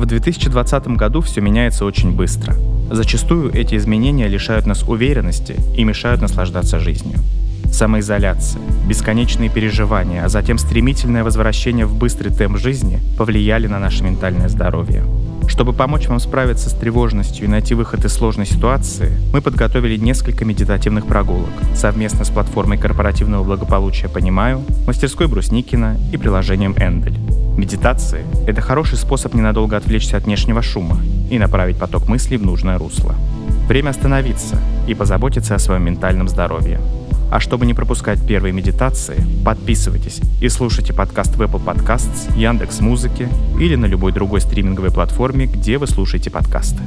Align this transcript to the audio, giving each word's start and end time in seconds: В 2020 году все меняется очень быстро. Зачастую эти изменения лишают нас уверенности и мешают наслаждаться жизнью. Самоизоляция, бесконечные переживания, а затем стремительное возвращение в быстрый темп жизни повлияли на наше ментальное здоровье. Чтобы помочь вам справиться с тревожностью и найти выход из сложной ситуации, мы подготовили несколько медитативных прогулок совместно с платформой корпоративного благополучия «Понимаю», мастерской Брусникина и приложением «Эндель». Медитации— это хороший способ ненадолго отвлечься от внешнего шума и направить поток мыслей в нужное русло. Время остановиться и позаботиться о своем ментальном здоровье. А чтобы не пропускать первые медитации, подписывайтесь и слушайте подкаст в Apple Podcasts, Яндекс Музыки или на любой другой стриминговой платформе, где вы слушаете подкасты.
В 0.00 0.06
2020 0.06 0.96
году 0.96 1.20
все 1.20 1.42
меняется 1.42 1.84
очень 1.84 2.12
быстро. 2.12 2.56
Зачастую 2.90 3.54
эти 3.54 3.74
изменения 3.74 4.28
лишают 4.28 4.64
нас 4.64 4.82
уверенности 4.82 5.56
и 5.76 5.84
мешают 5.84 6.22
наслаждаться 6.22 6.78
жизнью. 6.80 7.18
Самоизоляция, 7.70 8.62
бесконечные 8.88 9.50
переживания, 9.50 10.24
а 10.24 10.30
затем 10.30 10.56
стремительное 10.56 11.22
возвращение 11.22 11.84
в 11.84 11.94
быстрый 11.94 12.32
темп 12.32 12.56
жизни 12.56 12.98
повлияли 13.18 13.66
на 13.66 13.78
наше 13.78 14.02
ментальное 14.02 14.48
здоровье. 14.48 15.04
Чтобы 15.46 15.74
помочь 15.74 16.08
вам 16.08 16.18
справиться 16.18 16.70
с 16.70 16.72
тревожностью 16.72 17.44
и 17.44 17.48
найти 17.48 17.74
выход 17.74 18.02
из 18.02 18.14
сложной 18.14 18.46
ситуации, 18.46 19.12
мы 19.34 19.42
подготовили 19.42 19.98
несколько 19.98 20.46
медитативных 20.46 21.04
прогулок 21.04 21.50
совместно 21.74 22.24
с 22.24 22.30
платформой 22.30 22.78
корпоративного 22.78 23.44
благополучия 23.44 24.08
«Понимаю», 24.08 24.62
мастерской 24.86 25.28
Брусникина 25.28 25.98
и 26.10 26.16
приложением 26.16 26.74
«Эндель». 26.78 27.18
Медитации— 27.60 28.24
это 28.46 28.62
хороший 28.62 28.96
способ 28.96 29.34
ненадолго 29.34 29.76
отвлечься 29.76 30.16
от 30.16 30.24
внешнего 30.24 30.62
шума 30.62 30.98
и 31.28 31.38
направить 31.38 31.76
поток 31.76 32.08
мыслей 32.08 32.38
в 32.38 32.42
нужное 32.42 32.78
русло. 32.78 33.14
Время 33.68 33.90
остановиться 33.90 34.58
и 34.86 34.94
позаботиться 34.94 35.54
о 35.54 35.58
своем 35.58 35.84
ментальном 35.84 36.26
здоровье. 36.26 36.80
А 37.30 37.38
чтобы 37.38 37.66
не 37.66 37.74
пропускать 37.74 38.26
первые 38.26 38.54
медитации, 38.54 39.22
подписывайтесь 39.44 40.22
и 40.40 40.48
слушайте 40.48 40.94
подкаст 40.94 41.36
в 41.36 41.42
Apple 41.42 41.62
Podcasts, 41.62 42.34
Яндекс 42.34 42.80
Музыки 42.80 43.28
или 43.58 43.74
на 43.74 43.84
любой 43.84 44.12
другой 44.12 44.40
стриминговой 44.40 44.90
платформе, 44.90 45.44
где 45.44 45.76
вы 45.76 45.86
слушаете 45.86 46.30
подкасты. 46.30 46.80